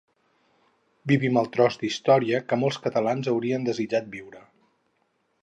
[1.11, 4.43] Vivim el tros d’història que molts catalans haurien desitjat viure.